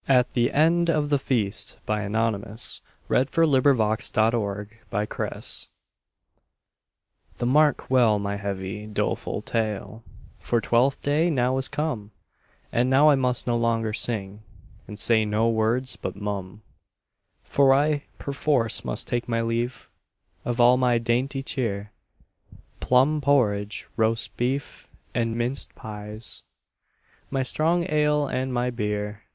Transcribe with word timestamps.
gh, 0.07 0.07
dry 0.07 0.23
the 0.23 1.19
tear, 1.19 1.51
Crack 1.85 2.09
the 2.09 2.09
drums 2.09 2.81
When 3.05 3.25
Christmas 3.27 4.09
comes! 4.11 4.17
AT 4.17 4.33
THE 4.33 4.41
END 4.49 4.89
OF 4.89 4.93
THE 7.37 7.45
FEAST. 7.45 7.45
Mark 7.45 7.85
well 7.87 8.17
my 8.17 8.35
heavy, 8.35 8.87
doleful 8.87 9.43
tale, 9.43 10.01
For 10.39 10.59
Twelfth 10.59 11.01
day 11.01 11.29
now 11.29 11.59
is 11.59 11.67
come, 11.67 12.09
And 12.71 12.89
now 12.89 13.11
I 13.11 13.15
must 13.15 13.45
no 13.45 13.55
longer 13.55 13.93
sing, 13.93 14.41
And 14.87 14.97
say 14.97 15.23
no 15.23 15.47
words 15.47 15.95
but 15.97 16.15
mum; 16.15 16.63
For 17.43 17.71
I 17.71 18.05
perforce 18.17 18.83
must 18.83 19.07
take 19.07 19.29
my 19.29 19.43
leave 19.43 19.87
Of 20.43 20.59
all 20.59 20.77
my 20.77 20.97
dainty 20.97 21.43
cheer, 21.43 21.91
Plum 22.79 23.21
porridge, 23.21 23.87
roast 23.95 24.35
beef, 24.35 24.89
and 25.13 25.35
minced 25.37 25.75
pies, 25.75 26.41
My 27.29 27.43
strong 27.43 27.85
ale 27.87 28.25
and 28.27 28.51
my 28.51 28.71
beer. 28.71 29.21